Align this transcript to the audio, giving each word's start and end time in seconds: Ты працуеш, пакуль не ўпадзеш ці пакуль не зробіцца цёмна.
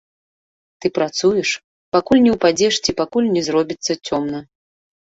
Ты 0.85 0.89
працуеш, 0.97 1.49
пакуль 1.97 2.25
не 2.27 2.35
ўпадзеш 2.37 2.73
ці 2.83 2.91
пакуль 3.05 3.33
не 3.39 3.49
зробіцца 3.51 3.99
цёмна. 4.07 4.39